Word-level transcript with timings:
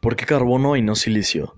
¿Por 0.00 0.16
qué 0.16 0.24
carbono 0.24 0.76
y 0.76 0.82
no 0.82 0.94
silicio? 0.94 1.56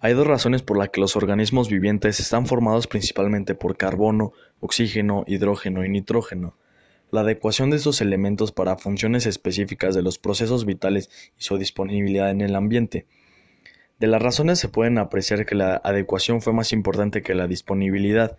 Hay 0.00 0.14
dos 0.14 0.26
razones 0.26 0.62
por 0.62 0.76
las 0.76 0.88
que 0.88 1.00
los 1.00 1.14
organismos 1.14 1.68
vivientes 1.68 2.18
están 2.18 2.48
formados 2.48 2.88
principalmente 2.88 3.54
por 3.54 3.76
carbono, 3.76 4.32
oxígeno, 4.58 5.22
hidrógeno 5.28 5.84
y 5.84 5.88
nitrógeno. 5.88 6.56
La 7.12 7.20
adecuación 7.20 7.70
de 7.70 7.76
estos 7.76 8.00
elementos 8.00 8.50
para 8.50 8.78
funciones 8.78 9.26
específicas 9.26 9.94
de 9.94 10.02
los 10.02 10.18
procesos 10.18 10.66
vitales 10.66 11.08
y 11.38 11.44
su 11.44 11.56
disponibilidad 11.56 12.32
en 12.32 12.40
el 12.40 12.56
ambiente. 12.56 13.06
De 14.00 14.08
las 14.08 14.20
razones 14.20 14.58
se 14.58 14.68
pueden 14.68 14.98
apreciar 14.98 15.46
que 15.46 15.54
la 15.54 15.76
adecuación 15.76 16.42
fue 16.42 16.52
más 16.52 16.72
importante 16.72 17.22
que 17.22 17.36
la 17.36 17.46
disponibilidad, 17.46 18.38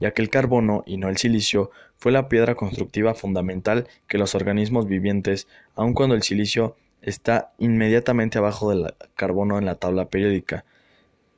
ya 0.00 0.12
que 0.12 0.22
el 0.22 0.30
carbono 0.30 0.82
y 0.86 0.96
no 0.96 1.10
el 1.10 1.18
silicio 1.18 1.70
fue 1.98 2.10
la 2.10 2.30
piedra 2.30 2.54
constructiva 2.54 3.12
fundamental 3.12 3.86
que 4.08 4.16
los 4.16 4.34
organismos 4.34 4.86
vivientes, 4.86 5.46
aun 5.74 5.92
cuando 5.92 6.14
el 6.14 6.22
silicio 6.22 6.76
está 7.04 7.52
inmediatamente 7.58 8.38
abajo 8.38 8.70
del 8.70 8.94
carbono 9.14 9.58
en 9.58 9.66
la 9.66 9.76
tabla 9.76 10.06
periódica. 10.08 10.64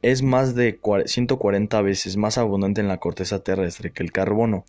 Es 0.03 0.23
más 0.23 0.55
de 0.55 0.79
140 1.05 1.83
veces 1.83 2.17
más 2.17 2.39
abundante 2.39 2.81
en 2.81 2.89
la 2.89 2.99
corteza 2.99 3.43
terrestre 3.43 3.91
que 3.91 4.03
el 4.03 4.13
carbono. 4.13 4.65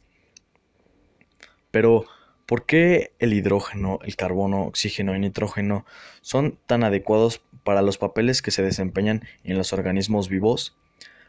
Pero, 1.70 2.06
¿por 2.46 2.66
qué 2.66 3.12
el 3.20 3.34
hidrógeno, 3.34 4.00
el 4.04 4.16
carbono, 4.16 4.64
oxígeno 4.64 5.16
y 5.16 5.20
nitrógeno 5.20 5.86
son 6.22 6.58
tan 6.66 6.84
adecuados 6.84 7.42
para 7.64 7.82
los 7.84 7.98
papeles 7.98 8.42
que 8.42 8.52
se 8.52 8.64
desempeñan 8.64 9.24
en 9.44 9.58
los 9.58 9.74
organismos 9.74 10.30
vivos? 10.30 10.76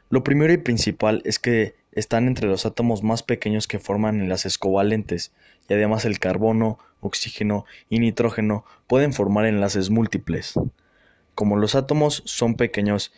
Lo 0.09 0.25
primero 0.25 0.53
y 0.55 0.59
principal 0.59 1.21
es 1.27 1.39
que 1.39 1.75
están 1.93 2.29
entre 2.29 2.49
los 2.49 2.65
átomos 2.65 3.03
más 3.03 3.23
pequeños 3.23 3.69
que 3.69 3.79
forman 3.79 4.21
enlaces 4.21 4.57
covalentes, 4.57 5.33
y 5.69 5.75
además 5.75 6.07
el 6.07 6.19
carbono, 6.19 6.79
oxígeno 7.01 7.65
y 7.89 8.01
nitrógeno 8.01 8.65
pueden 8.87 9.13
formar 9.13 9.47
enlaces 9.47 9.91
múltiples. 9.91 10.55
Como 11.35 11.57
los 11.57 11.75
átomos 11.75 12.23
son 12.27 12.55
pequeños 12.55 13.13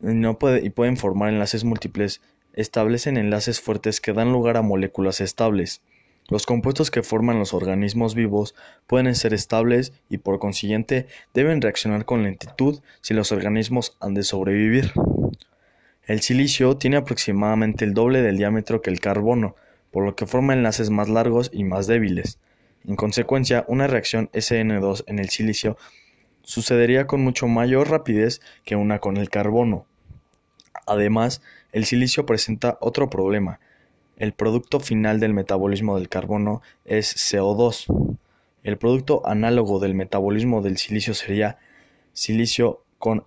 y 0.00 0.70
pueden 0.70 0.96
formar 0.96 1.30
enlaces 1.30 1.64
múltiples, 1.64 2.20
establecen 2.52 3.16
enlaces 3.16 3.60
fuertes 3.60 4.00
que 4.00 4.12
dan 4.12 4.32
lugar 4.32 4.56
a 4.56 4.62
moléculas 4.62 5.20
estables. 5.20 5.82
Los 6.28 6.44
compuestos 6.44 6.90
que 6.90 7.02
forman 7.02 7.38
los 7.38 7.54
organismos 7.54 8.14
vivos 8.14 8.54
pueden 8.86 9.14
ser 9.14 9.32
estables 9.32 9.92
y 10.10 10.18
por 10.18 10.38
consiguiente 10.38 11.06
deben 11.32 11.62
reaccionar 11.62 12.04
con 12.04 12.22
lentitud 12.22 12.80
si 13.00 13.14
los 13.14 13.32
organismos 13.32 13.96
han 13.98 14.12
de 14.12 14.22
sobrevivir. 14.22 14.92
El 16.04 16.20
silicio 16.20 16.76
tiene 16.76 16.98
aproximadamente 16.98 17.84
el 17.84 17.94
doble 17.94 18.22
del 18.22 18.36
diámetro 18.36 18.82
que 18.82 18.90
el 18.90 19.00
carbono, 19.00 19.56
por 19.90 20.04
lo 20.04 20.16
que 20.16 20.26
forma 20.26 20.52
enlaces 20.52 20.90
más 20.90 21.08
largos 21.08 21.50
y 21.52 21.64
más 21.64 21.86
débiles. 21.86 22.38
En 22.86 22.96
consecuencia, 22.96 23.64
una 23.68 23.86
reacción 23.86 24.28
SN2 24.32 25.04
en 25.06 25.18
el 25.18 25.28
silicio 25.28 25.76
sucedería 26.42 27.06
con 27.06 27.22
mucho 27.22 27.46
mayor 27.46 27.90
rapidez 27.90 28.40
que 28.64 28.76
una 28.76 28.98
con 28.98 29.16
el 29.16 29.28
carbono. 29.28 29.86
Además, 30.86 31.42
el 31.72 31.84
silicio 31.84 32.24
presenta 32.24 32.78
otro 32.80 33.10
problema. 33.10 33.60
El 34.16 34.32
producto 34.32 34.80
final 34.80 35.20
del 35.20 35.34
metabolismo 35.34 35.98
del 35.98 36.08
carbono 36.08 36.62
es 36.84 37.14
CO2. 37.14 38.16
El 38.62 38.78
producto 38.78 39.26
análogo 39.26 39.78
del 39.78 39.94
metabolismo 39.94 40.62
del 40.62 40.78
silicio 40.78 41.14
sería 41.14 41.58
silicio 42.14 42.82
con 42.98 43.24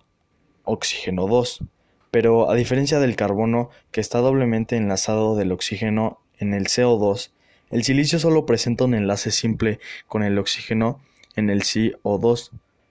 oxígeno 0.64 1.28
2. 1.28 1.64
Pero 2.10 2.50
a 2.50 2.54
diferencia 2.54 2.98
del 2.98 3.16
carbono, 3.16 3.70
que 3.90 4.00
está 4.00 4.18
doblemente 4.18 4.76
enlazado 4.76 5.36
del 5.36 5.52
oxígeno 5.52 6.20
en 6.38 6.52
el 6.52 6.66
CO2, 6.66 7.30
el 7.72 7.84
silicio 7.84 8.18
solo 8.18 8.44
presenta 8.44 8.84
un 8.84 8.94
enlace 8.94 9.30
simple 9.30 9.80
con 10.06 10.22
el 10.22 10.38
oxígeno 10.38 11.00
en 11.36 11.48
el 11.48 11.62
CO2. 11.62 12.50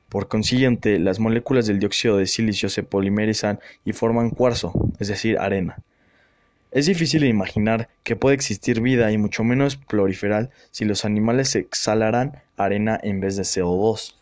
Por 0.09 0.27
consiguiente, 0.27 0.97
las 0.97 1.19
moléculas 1.19 1.67
del 1.67 1.79
dióxido 1.79 2.17
de 2.17 2.25
silicio 2.25 2.67
se 2.67 2.81
polimerizan 2.81 3.59
y 3.85 3.93
forman 3.93 4.31
cuarzo, 4.31 4.73
es 4.99 5.07
decir, 5.07 5.37
arena. 5.37 5.77
Es 6.71 6.87
difícil 6.87 7.23
imaginar 7.25 7.89
que 8.03 8.15
puede 8.15 8.35
existir 8.35 8.81
vida 8.81 9.11
y 9.11 9.17
mucho 9.19 9.43
menos 9.43 9.75
proliferar 9.75 10.49
si 10.71 10.85
los 10.85 11.05
animales 11.05 11.55
exhalaran 11.55 12.41
arena 12.57 12.99
en 13.03 13.19
vez 13.19 13.35
de 13.35 13.43
CO2. 13.43 14.15